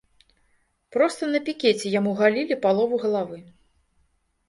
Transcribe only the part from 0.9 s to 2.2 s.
Проста на пікеце яму